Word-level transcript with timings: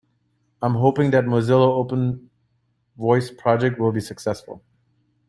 I'm 0.63 0.73
hoping 0.73 1.11
that 1.11 1.25
Mozilla's 1.25 1.51
Open 1.77 2.31
Voice 2.97 3.29
project 3.29 3.77
will 3.79 3.91
be 3.91 4.01
successful. 4.01 4.63